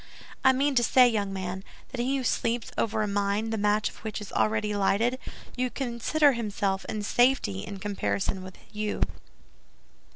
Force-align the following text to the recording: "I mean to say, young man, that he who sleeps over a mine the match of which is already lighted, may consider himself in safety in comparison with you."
"I 0.43 0.51
mean 0.51 0.73
to 0.73 0.83
say, 0.83 1.07
young 1.07 1.31
man, 1.31 1.63
that 1.89 1.99
he 2.01 2.17
who 2.17 2.23
sleeps 2.23 2.71
over 2.75 3.03
a 3.03 3.07
mine 3.07 3.51
the 3.51 3.55
match 3.59 3.87
of 3.87 3.97
which 3.97 4.19
is 4.19 4.31
already 4.31 4.73
lighted, 4.75 5.19
may 5.55 5.69
consider 5.69 6.31
himself 6.33 6.85
in 6.85 7.03
safety 7.03 7.59
in 7.59 7.77
comparison 7.77 8.41
with 8.41 8.57
you." 8.73 9.03